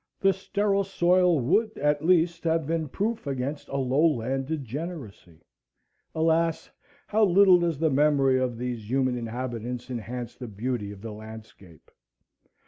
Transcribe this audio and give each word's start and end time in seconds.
The 0.19 0.33
sterile 0.33 0.83
soil 0.83 1.39
would 1.41 1.77
at 1.77 2.03
least 2.03 2.43
have 2.45 2.65
been 2.65 2.89
proof 2.89 3.27
against 3.27 3.67
a 3.67 3.75
low 3.77 4.03
land 4.03 4.47
degeneracy. 4.47 5.41
Alas! 6.15 6.71
how 7.05 7.23
little 7.23 7.59
does 7.59 7.77
the 7.77 7.91
memory 7.91 8.39
of 8.39 8.57
these 8.57 8.89
human 8.89 9.15
inhabitants 9.15 9.91
enhance 9.91 10.33
the 10.33 10.47
beauty 10.47 10.91
of 10.91 11.01
the 11.01 11.13
landscape! 11.13 11.91